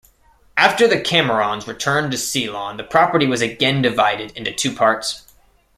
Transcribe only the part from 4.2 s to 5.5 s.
into two parts.